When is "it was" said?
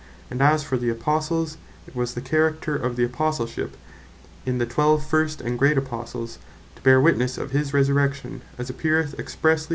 1.85-2.15